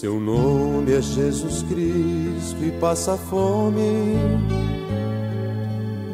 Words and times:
Seu 0.00 0.20
nome 0.20 0.92
é 0.92 1.02
Jesus 1.02 1.64
Cristo 1.64 2.64
e 2.64 2.70
passa 2.80 3.16
fome 3.16 4.14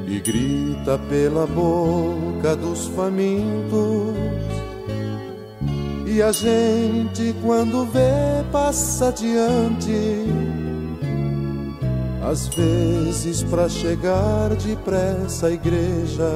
e 0.09 0.21
grita 0.21 0.99
pela 1.11 1.47
boca 1.47 2.57
dos 2.57 2.87
famintos. 2.87 4.17
E 6.07 6.23
a 6.23 6.33
gente, 6.33 7.37
quando 7.43 7.85
vê, 7.85 8.43
passa 8.51 9.09
adiante. 9.09 9.93
Às 12.23 12.47
vezes, 12.47 13.43
para 13.43 13.69
chegar 13.69 14.49
depressa 14.65 15.49
à 15.49 15.51
igreja, 15.51 16.31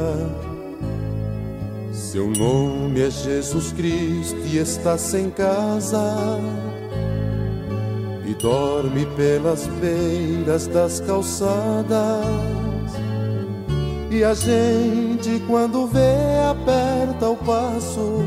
seu 1.94 2.28
nome 2.28 3.00
é 3.00 3.10
Jesus 3.10 3.72
Cristo 3.72 4.38
e 4.44 4.58
está 4.58 4.98
sem 4.98 5.30
casa 5.30 6.67
e 8.28 8.34
dorme 8.34 9.06
pelas 9.16 9.66
beiras 9.80 10.66
das 10.66 11.00
calçadas. 11.00 11.88
E 14.10 14.22
a 14.22 14.34
gente, 14.34 15.42
quando 15.46 15.86
vê, 15.86 16.38
aperta 16.50 17.30
o 17.30 17.36
passo 17.36 18.22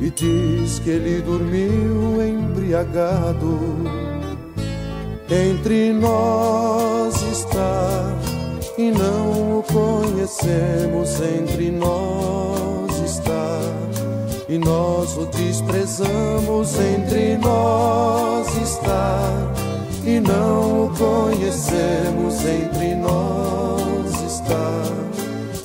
e 0.00 0.10
diz 0.10 0.78
que 0.78 0.90
ele 0.90 1.20
dormiu 1.20 2.22
embriagado. 2.22 3.58
Entre 5.30 5.92
nós 5.92 7.20
está 7.22 8.16
e 8.78 8.90
não 8.90 9.58
o 9.58 9.62
conhecemos, 9.64 11.20
entre 11.20 11.70
nós 11.70 12.98
está 13.00 13.87
e 14.48 14.56
nós 14.56 15.16
o 15.18 15.26
desprezamos, 15.26 16.74
entre 16.80 17.36
nós 17.36 18.56
está 18.56 19.30
e 20.06 20.18
não 20.20 20.86
o 20.86 20.96
conhecemos, 20.96 22.44
entre 22.46 22.94
nós 22.94 24.22
está 24.22 24.82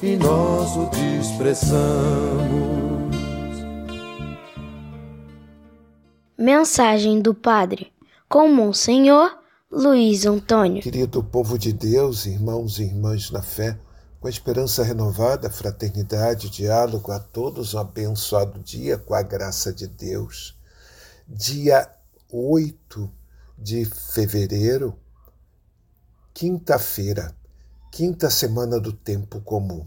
e 0.01 0.17
nós 0.17 0.75
o 0.75 0.89
desprezamos. 0.89 2.43
Mensagem 6.37 7.21
do 7.21 7.33
Padre 7.33 7.93
com 8.27 8.49
Monsenhor 8.49 9.37
Luiz 9.71 10.25
Antônio. 10.25 10.81
Querido 10.81 11.23
povo 11.23 11.57
de 11.57 11.71
Deus, 11.71 12.25
irmãos 12.25 12.79
e 12.79 12.83
irmãs 12.83 13.31
na 13.31 13.41
fé, 13.41 13.79
com 14.23 14.27
a 14.27 14.29
esperança 14.29 14.85
renovada, 14.85 15.49
fraternidade, 15.49 16.49
diálogo 16.49 17.11
a 17.11 17.19
todos, 17.19 17.73
um 17.73 17.79
abençoado 17.79 18.57
dia 18.61 18.97
com 18.97 19.13
a 19.13 19.21
graça 19.21 19.73
de 19.73 19.85
Deus. 19.85 20.57
Dia 21.27 21.93
8 22.31 23.11
de 23.57 23.83
fevereiro, 23.83 24.97
quinta-feira, 26.33 27.35
quinta 27.91 28.29
semana 28.29 28.79
do 28.79 28.93
tempo 28.93 29.41
comum. 29.41 29.85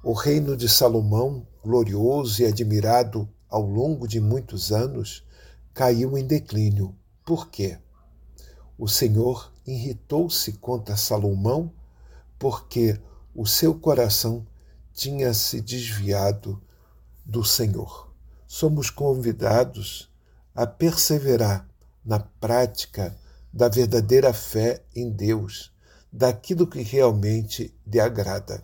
O 0.00 0.12
reino 0.12 0.56
de 0.56 0.68
Salomão, 0.68 1.44
glorioso 1.64 2.40
e 2.40 2.46
admirado 2.46 3.28
ao 3.48 3.62
longo 3.62 4.06
de 4.06 4.20
muitos 4.20 4.70
anos, 4.70 5.26
caiu 5.74 6.16
em 6.16 6.24
declínio. 6.24 6.94
Por 7.24 7.50
quê? 7.50 7.80
O 8.78 8.86
Senhor 8.86 9.52
irritou-se 9.66 10.52
contra 10.52 10.96
Salomão 10.96 11.74
porque 12.38 13.00
o 13.34 13.46
seu 13.46 13.74
coração 13.74 14.46
tinha 14.92 15.34
se 15.34 15.60
desviado 15.60 16.60
do 17.24 17.44
Senhor. 17.44 18.10
Somos 18.46 18.90
convidados 18.90 20.10
a 20.54 20.66
perseverar 20.66 21.68
na 22.04 22.18
prática 22.18 23.16
da 23.52 23.68
verdadeira 23.68 24.32
fé 24.32 24.82
em 24.94 25.10
Deus, 25.10 25.72
daquilo 26.12 26.66
que 26.66 26.82
realmente 26.82 27.74
lhe 27.86 28.00
agrada. 28.00 28.62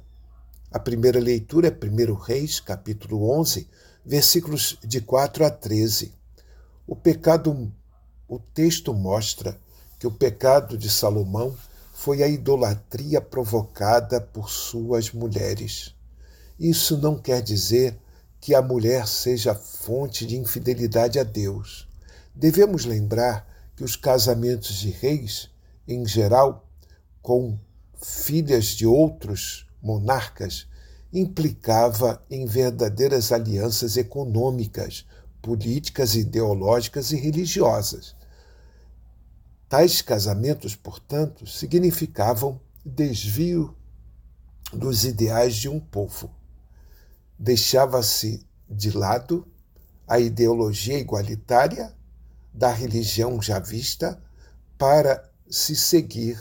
A 0.70 0.78
primeira 0.78 1.20
leitura 1.20 1.68
é 1.68 1.70
1 1.70 2.14
Reis, 2.14 2.60
capítulo 2.60 3.30
11, 3.38 3.68
versículos 4.04 4.78
de 4.82 5.00
4 5.00 5.44
a 5.44 5.50
13. 5.50 6.14
O 6.86 6.96
pecado, 6.96 7.70
o 8.26 8.38
texto 8.38 8.94
mostra 8.94 9.58
que 9.98 10.06
o 10.06 10.10
pecado 10.10 10.78
de 10.78 10.88
Salomão 10.88 11.54
foi 11.92 12.22
a 12.22 12.26
idolatria 12.26 13.20
provocada 13.20 14.20
por 14.20 14.50
suas 14.50 15.12
mulheres. 15.12 15.94
Isso 16.58 16.96
não 16.96 17.18
quer 17.18 17.42
dizer 17.42 17.96
que 18.40 18.54
a 18.54 18.62
mulher 18.62 19.06
seja 19.06 19.54
fonte 19.54 20.26
de 20.26 20.36
infidelidade 20.36 21.18
a 21.18 21.22
Deus. 21.22 21.86
Devemos 22.34 22.84
lembrar 22.84 23.46
que 23.76 23.84
os 23.84 23.94
casamentos 23.94 24.76
de 24.76 24.90
reis, 24.90 25.50
em 25.86 26.04
geral, 26.06 26.66
com 27.20 27.56
filhas 28.02 28.66
de 28.66 28.86
outros 28.86 29.68
monarcas, 29.80 30.66
implicava 31.12 32.24
em 32.30 32.46
verdadeiras 32.46 33.30
alianças 33.30 33.96
econômicas, 33.96 35.04
políticas, 35.42 36.14
ideológicas 36.14 37.12
e 37.12 37.16
religiosas. 37.16 38.16
Tais 39.72 40.02
casamentos, 40.02 40.76
portanto, 40.76 41.46
significavam 41.46 42.60
desvio 42.84 43.74
dos 44.70 45.02
ideais 45.06 45.54
de 45.54 45.66
um 45.66 45.80
povo. 45.80 46.30
Deixava-se 47.38 48.46
de 48.68 48.90
lado 48.90 49.48
a 50.06 50.18
ideologia 50.18 50.98
igualitária 50.98 51.90
da 52.52 52.70
religião 52.70 53.40
já 53.40 53.58
vista 53.58 54.22
para 54.76 55.26
se 55.48 55.74
seguir 55.74 56.38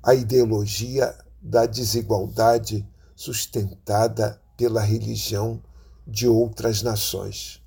a 0.00 0.14
ideologia 0.14 1.12
da 1.42 1.66
desigualdade 1.66 2.88
sustentada 3.16 4.40
pela 4.56 4.80
religião 4.80 5.60
de 6.06 6.28
outras 6.28 6.82
nações. 6.82 7.60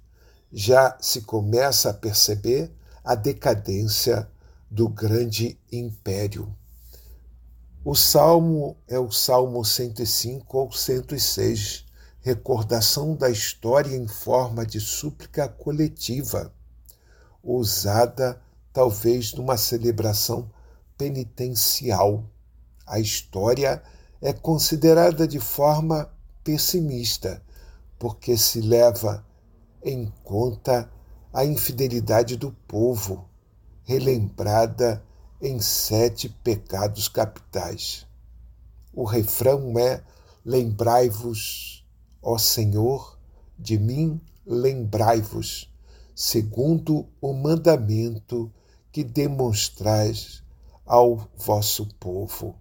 Já 0.50 0.98
se 1.02 1.24
começa 1.24 1.90
a 1.90 1.94
perceber 1.94 2.74
a 3.04 3.16
decadência 3.16 4.30
do 4.72 4.88
grande 4.88 5.60
império. 5.72 6.56
O 7.84 7.96
salmo 7.96 8.78
é 8.88 8.98
o 8.98 9.12
Salmo 9.12 9.64
105 9.64 10.58
ou 10.58 10.72
106, 10.72 11.86
recordação 12.22 13.14
da 13.14 13.30
história 13.30 13.94
em 13.94 14.08
forma 14.08 14.66
de 14.66 14.80
súplica 14.80 15.50
coletiva, 15.50 16.54
usada 17.44 18.42
talvez 18.72 19.34
numa 19.34 19.58
celebração 19.58 20.50
penitencial. 20.98 22.24
A 22.88 23.00
história 23.00 23.84
é 24.22 24.32
considerada 24.32 25.28
de 25.28 25.42
forma 25.42 26.10
pessimista, 26.42 27.44
porque 28.00 28.38
se 28.38 28.62
leva 28.62 29.26
em 29.84 30.12
conta 30.24 30.90
a 31.34 31.44
infidelidade 31.44 32.38
do 32.38 32.52
povo, 32.68 33.28
relembrada 33.84 35.04
em 35.42 35.60
sete 35.60 36.30
pecados 36.30 37.08
capitais. 37.08 38.06
O 38.94 39.04
refrão 39.04 39.78
é: 39.80 40.04
Lembrai-vos, 40.46 41.84
ó 42.22 42.38
Senhor, 42.38 43.18
de 43.58 43.80
mim 43.80 44.22
lembrai-vos, 44.46 45.74
segundo 46.16 47.08
o 47.20 47.34
mandamento 47.34 48.54
que 48.92 49.04
demonstrais 49.04 50.44
ao 50.86 51.28
vosso 51.36 51.88
povo. 51.96 52.56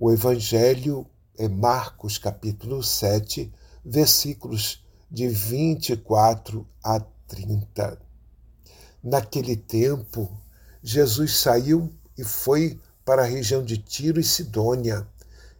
O 0.00 0.10
Evangelho 0.10 1.06
é 1.36 1.48
Marcos 1.48 2.16
capítulo 2.16 2.82
7, 2.82 3.52
versículos 3.84 4.83
de 5.14 5.28
24 5.28 6.66
a 6.82 6.98
30. 7.28 7.96
Naquele 9.00 9.54
tempo, 9.54 10.28
Jesus 10.82 11.36
saiu 11.36 11.88
e 12.18 12.24
foi 12.24 12.80
para 13.04 13.22
a 13.22 13.24
região 13.24 13.62
de 13.62 13.78
Tiro 13.78 14.18
e 14.18 14.24
Sidônia. 14.24 15.06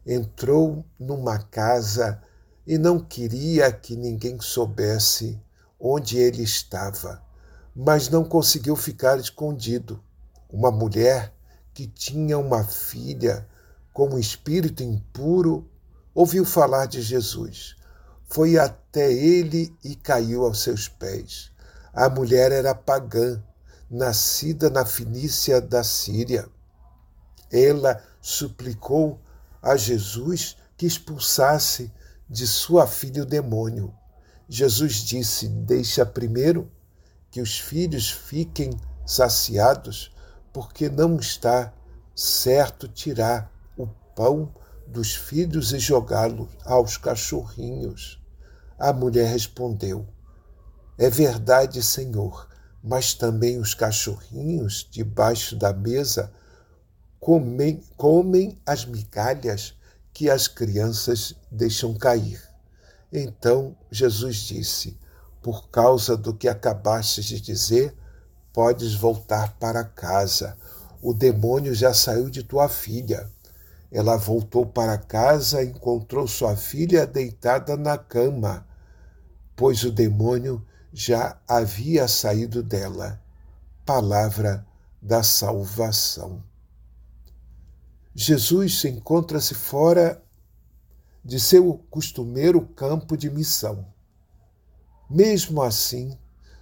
Entrou 0.04 0.84
numa 0.98 1.38
casa 1.38 2.20
e 2.66 2.76
não 2.76 2.98
queria 2.98 3.70
que 3.70 3.94
ninguém 3.94 4.40
soubesse 4.40 5.40
onde 5.78 6.18
ele 6.18 6.42
estava, 6.42 7.22
mas 7.76 8.08
não 8.08 8.24
conseguiu 8.24 8.74
ficar 8.74 9.20
escondido. 9.20 10.02
Uma 10.50 10.72
mulher 10.72 11.32
que 11.72 11.86
tinha 11.86 12.36
uma 12.36 12.64
filha 12.64 13.46
com 13.92 14.08
um 14.08 14.18
espírito 14.18 14.82
impuro, 14.82 15.70
ouviu 16.12 16.44
falar 16.44 16.86
de 16.86 17.00
Jesus. 17.00 17.76
Foi 18.34 18.58
até 18.58 19.12
ele 19.12 19.72
e 19.84 19.94
caiu 19.94 20.44
aos 20.44 20.60
seus 20.60 20.88
pés. 20.88 21.52
A 21.92 22.08
mulher 22.08 22.50
era 22.50 22.74
pagã, 22.74 23.40
nascida 23.88 24.68
na 24.68 24.84
Finícia 24.84 25.60
da 25.60 25.84
Síria. 25.84 26.48
Ela 27.52 28.02
suplicou 28.20 29.20
a 29.62 29.76
Jesus 29.76 30.56
que 30.76 30.84
expulsasse 30.84 31.92
de 32.28 32.44
sua 32.44 32.88
filha 32.88 33.22
o 33.22 33.26
demônio. 33.26 33.94
Jesus 34.48 34.94
disse: 35.04 35.46
Deixa 35.46 36.04
primeiro 36.04 36.68
que 37.30 37.40
os 37.40 37.60
filhos 37.60 38.10
fiquem 38.10 38.70
saciados, 39.06 40.12
porque 40.52 40.88
não 40.88 41.20
está 41.20 41.72
certo 42.16 42.88
tirar 42.88 43.48
o 43.78 43.86
pão 43.86 44.52
dos 44.88 45.14
filhos 45.14 45.72
e 45.72 45.78
jogá-lo 45.78 46.48
aos 46.64 46.96
cachorrinhos. 46.96 48.23
A 48.78 48.92
mulher 48.92 49.28
respondeu: 49.28 50.06
É 50.98 51.08
verdade, 51.08 51.82
Senhor, 51.82 52.48
mas 52.82 53.14
também 53.14 53.58
os 53.58 53.74
cachorrinhos 53.74 54.86
debaixo 54.90 55.56
da 55.56 55.72
mesa 55.72 56.32
comem, 57.18 57.82
comem 57.96 58.60
as 58.66 58.84
migalhas 58.84 59.74
que 60.12 60.28
as 60.28 60.46
crianças 60.46 61.34
deixam 61.50 61.94
cair. 61.94 62.42
Então 63.10 63.74
Jesus 63.90 64.36
disse: 64.36 64.98
Por 65.40 65.68
causa 65.70 66.16
do 66.16 66.34
que 66.34 66.48
acabaste 66.48 67.22
de 67.22 67.40
dizer, 67.40 67.96
podes 68.52 68.94
voltar 68.94 69.56
para 69.58 69.82
casa. 69.82 70.56
O 71.00 71.14
demônio 71.14 71.74
já 71.74 71.94
saiu 71.94 72.28
de 72.28 72.42
tua 72.42 72.68
filha. 72.68 73.30
Ela 73.94 74.16
voltou 74.16 74.66
para 74.66 74.98
casa 74.98 75.62
e 75.62 75.68
encontrou 75.68 76.26
sua 76.26 76.56
filha 76.56 77.06
deitada 77.06 77.76
na 77.76 77.96
cama, 77.96 78.66
pois 79.54 79.84
o 79.84 79.92
demônio 79.92 80.66
já 80.92 81.40
havia 81.46 82.08
saído 82.08 82.60
dela. 82.60 83.22
Palavra 83.86 84.66
da 85.00 85.22
salvação. 85.22 86.42
Jesus 88.12 88.84
encontra-se 88.84 89.54
fora 89.54 90.20
de 91.24 91.38
seu 91.38 91.78
costumeiro 91.88 92.66
campo 92.66 93.16
de 93.16 93.30
missão. 93.30 93.86
Mesmo 95.08 95.62
assim, 95.62 96.18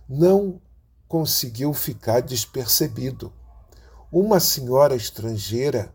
não 0.06 0.60
conseguiu 1.08 1.72
ficar 1.72 2.20
despercebido. 2.20 3.32
Uma 4.12 4.38
senhora 4.38 4.94
estrangeira 4.94 5.94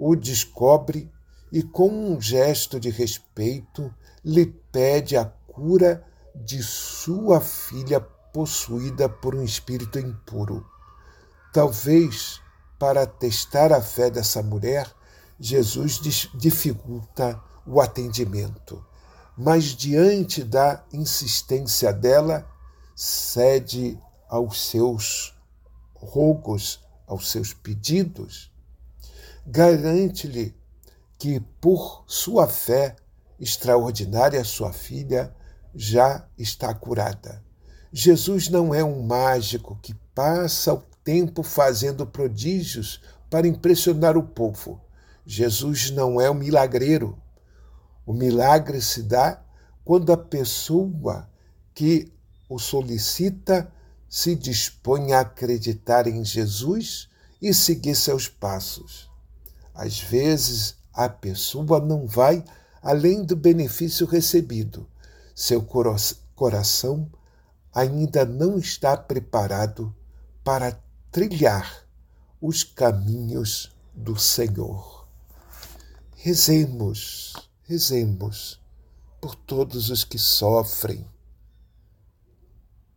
o 0.00 0.16
descobre 0.16 1.12
e, 1.52 1.62
com 1.62 1.88
um 1.88 2.18
gesto 2.18 2.80
de 2.80 2.88
respeito, 2.88 3.94
lhe 4.24 4.46
pede 4.46 5.14
a 5.16 5.26
cura 5.26 6.02
de 6.34 6.62
sua 6.62 7.40
filha 7.40 8.00
possuída 8.00 9.08
por 9.08 9.34
um 9.34 9.44
espírito 9.44 9.98
impuro. 9.98 10.66
Talvez 11.52 12.40
para 12.78 13.06
testar 13.06 13.72
a 13.72 13.82
fé 13.82 14.08
dessa 14.08 14.42
mulher, 14.42 14.90
Jesus 15.38 16.00
dificulta 16.34 17.38
o 17.66 17.78
atendimento. 17.80 18.82
Mas 19.36 19.64
diante 19.76 20.42
da 20.42 20.82
insistência 20.92 21.92
dela, 21.92 22.48
cede 22.94 23.98
aos 24.28 24.68
seus 24.70 25.34
rogos, 25.94 26.80
aos 27.06 27.30
seus 27.30 27.52
pedidos. 27.52 28.49
Garante-lhe 29.46 30.54
que, 31.18 31.40
por 31.60 32.04
sua 32.06 32.46
fé 32.46 32.96
extraordinária, 33.38 34.44
sua 34.44 34.72
filha 34.72 35.34
já 35.74 36.26
está 36.38 36.72
curada. 36.74 37.42
Jesus 37.92 38.48
não 38.48 38.74
é 38.74 38.84
um 38.84 39.02
mágico 39.02 39.78
que 39.82 39.94
passa 40.14 40.74
o 40.74 40.82
tempo 41.02 41.42
fazendo 41.42 42.06
prodígios 42.06 43.00
para 43.28 43.46
impressionar 43.46 44.16
o 44.16 44.22
povo. 44.22 44.80
Jesus 45.26 45.90
não 45.90 46.20
é 46.20 46.30
um 46.30 46.34
milagreiro 46.34 47.18
o 48.06 48.12
milagre 48.12 48.80
se 48.80 49.02
dá 49.02 49.42
quando 49.84 50.12
a 50.12 50.16
pessoa 50.16 51.30
que 51.74 52.12
o 52.48 52.58
solicita 52.58 53.72
se 54.08 54.34
dispõe 54.34 55.12
a 55.12 55.20
acreditar 55.20 56.06
em 56.06 56.24
Jesus 56.24 57.08
e 57.40 57.54
seguir 57.54 57.94
seus 57.94 58.28
passos. 58.28 59.09
Às 59.74 60.00
vezes, 60.00 60.76
a 60.92 61.08
pessoa 61.08 61.80
não 61.80 62.06
vai 62.06 62.44
além 62.82 63.24
do 63.24 63.36
benefício 63.36 64.06
recebido. 64.06 64.88
Seu 65.34 65.66
coração 66.34 67.10
ainda 67.72 68.24
não 68.24 68.58
está 68.58 68.96
preparado 68.96 69.94
para 70.42 70.78
trilhar 71.10 71.86
os 72.40 72.64
caminhos 72.64 73.70
do 73.94 74.18
Senhor. 74.18 75.06
Rezemos 76.16 77.34
Rezemos 77.70 78.60
por 79.20 79.36
todos 79.36 79.90
os 79.90 80.02
que 80.02 80.18
sofrem. 80.18 81.06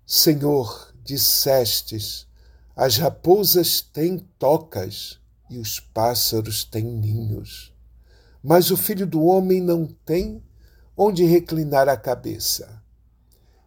Senhor, 0.04 0.92
dissestes, 1.04 2.26
as 2.76 2.98
raposas 2.98 3.82
têm 3.82 4.18
tocas 4.40 5.20
e 5.50 5.58
os 5.58 5.80
pássaros 5.80 6.64
têm 6.64 6.84
ninhos, 6.84 7.74
mas 8.44 8.72
o 8.72 8.78
filho 8.78 9.06
do 9.06 9.24
homem 9.24 9.62
não 9.62 9.86
tem 9.86 10.44
onde 10.96 11.26
reclinar 11.26 11.90
a 11.90 11.98
cabeça. 11.98 12.82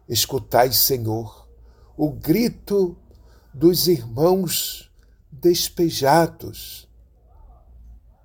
Escutai, 0.07 0.71
Senhor, 0.71 1.47
o 1.95 2.11
grito 2.11 2.97
dos 3.53 3.87
irmãos 3.87 4.89
despejados 5.31 6.87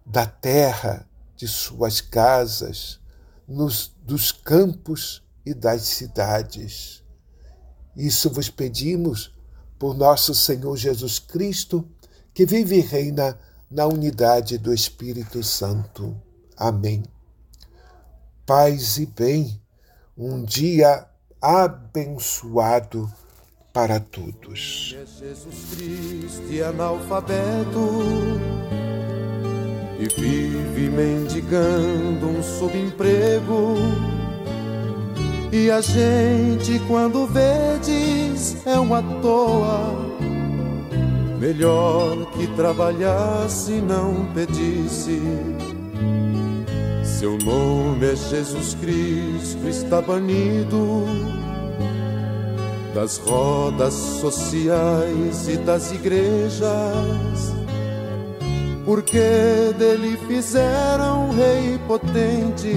da 0.05 0.27
terra 0.27 1.09
de 1.37 1.49
suas 1.49 2.01
casas, 2.01 3.01
nos, 3.49 3.93
dos 4.03 4.31
campos 4.31 5.23
e 5.45 5.55
das 5.55 5.83
cidades. 5.83 7.03
Isso 7.97 8.31
vos 8.31 8.49
pedimos 8.49 9.35
por 9.79 9.95
nosso 9.95 10.35
Senhor 10.35 10.77
Jesus 10.77 11.19
Cristo, 11.19 11.89
que 12.35 12.47
vive 12.47 12.77
e 12.77 12.81
reina 12.81 13.39
na 13.71 13.87
unidade 13.87 14.59
do 14.59 14.73
Espírito 14.73 15.43
Santo. 15.43 16.17
Amém. 16.57 17.03
Paz 18.45 18.99
e 18.99 19.07
bem, 19.07 19.61
um 20.17 20.45
dia 20.45 21.07
abençoado 21.41 23.11
para 23.73 23.99
todos. 23.99 24.95
É 25.01 25.07
Jesus 25.07 25.75
Cristo 25.75 26.43
e 26.51 26.63
analfabeto 26.63 27.89
e 29.99 30.09
vive 30.21 30.91
mendigando 30.91 32.27
um 32.27 32.43
subemprego. 32.43 33.77
E 35.53 35.71
a 35.71 35.81
gente, 35.81 36.79
quando 36.89 37.27
vê, 37.27 37.79
diz 37.83 38.67
é 38.67 38.79
uma 38.79 39.03
toa. 39.21 40.12
Melhor 41.43 42.31
que 42.31 42.47
trabalhasse 42.55 43.73
e 43.73 43.81
não 43.81 44.27
pedisse. 44.33 45.21
Seu 47.05 47.37
nome 47.37 48.07
é 48.07 48.15
Jesus 48.15 48.77
Cristo, 48.81 49.67
está 49.67 50.01
banido 50.01 51.05
das 52.95 53.19
rodas 53.19 53.93
sociais 53.93 55.49
e 55.49 55.57
das 55.57 55.91
igrejas 55.91 57.53
porque 58.85 59.73
dele 59.79 60.17
fizeram 60.29 61.29
um 61.29 61.35
rei 61.35 61.79
potente, 61.89 62.73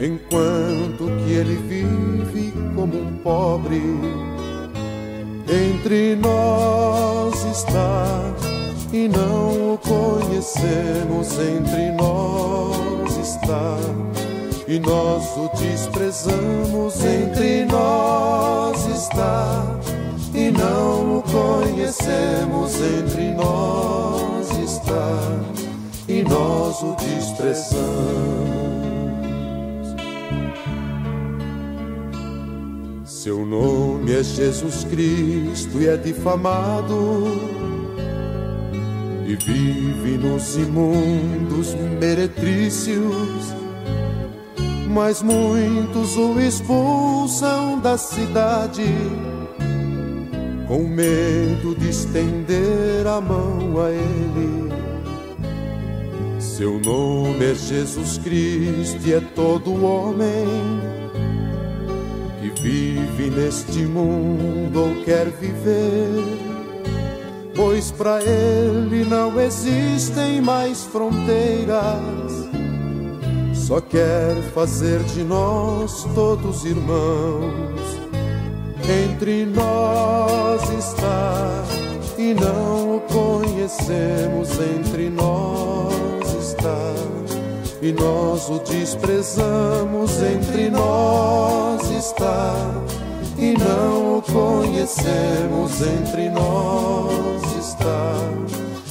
enquanto 0.00 1.04
que 1.24 1.32
ele 1.32 1.56
vive 1.68 2.52
como 2.74 2.98
um 2.98 3.16
pobre. 3.18 4.31
Entre 5.48 6.16
nós 6.16 7.34
está 7.44 8.32
e 8.92 9.08
não 9.08 9.74
o 9.74 9.78
conhecemos, 9.78 11.32
entre 11.38 11.90
nós 11.92 13.16
está 13.16 13.76
e 14.68 14.78
nós 14.78 15.24
o 15.36 15.50
desprezamos, 15.56 17.04
entre 17.04 17.64
nós 17.64 18.86
está 18.86 19.78
e 20.32 20.50
não 20.50 21.18
o 21.18 21.22
conhecemos, 21.22 22.74
entre 22.80 23.34
nós 23.34 24.50
está 24.58 25.18
e 26.08 26.22
nós 26.22 26.82
o 26.82 26.96
desprezamos. 26.96 28.71
Seu 33.22 33.46
nome 33.46 34.12
é 34.12 34.24
Jesus 34.24 34.82
Cristo 34.82 35.80
e 35.80 35.86
é 35.86 35.96
difamado 35.96 37.28
e 39.24 39.36
vive 39.36 40.18
nos 40.18 40.56
imundos 40.56 41.72
meretrícios 42.00 43.54
mas 44.88 45.22
muitos 45.22 46.16
o 46.16 46.40
expulsam 46.40 47.78
da 47.78 47.96
cidade 47.96 48.92
com 50.66 50.80
medo 50.80 51.76
de 51.76 51.90
estender 51.90 53.06
a 53.06 53.20
mão 53.20 53.80
a 53.80 53.90
Ele. 53.92 54.72
Seu 56.40 56.80
nome 56.80 57.52
é 57.52 57.54
Jesus 57.54 58.18
Cristo 58.18 59.06
e 59.06 59.14
é 59.14 59.20
todo 59.20 59.84
homem 59.84 61.01
vive 62.60 63.30
neste 63.30 63.80
mundo 63.82 64.80
ou 64.80 65.04
quer 65.04 65.26
viver, 65.30 66.22
pois 67.54 67.90
para 67.90 68.22
ele 68.22 69.04
não 69.04 69.40
existem 69.40 70.40
mais 70.40 70.84
fronteiras. 70.84 72.42
Só 73.54 73.80
quer 73.80 74.34
fazer 74.54 75.02
de 75.04 75.22
nós 75.22 76.04
todos 76.14 76.64
irmãos. 76.64 77.80
Entre 78.84 79.46
nós 79.46 80.62
está 80.70 81.64
e 82.18 82.34
não 82.34 82.96
o 82.96 83.00
conhecemos. 83.00 84.50
Entre 84.60 85.08
nós 85.08 86.34
está 86.40 86.92
e 87.80 87.92
nós 87.92 88.48
o 88.50 88.58
desprezamos. 88.58 90.20
Entre 90.20 90.68
nós 90.68 91.41
conhecemos. 94.82 95.80
Entre 95.80 96.28
nós 96.30 97.42
está 97.56 98.14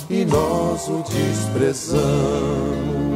e 0.10 0.26
nós 0.26 0.88
o 0.88 1.04
desprezamos. 1.04 3.11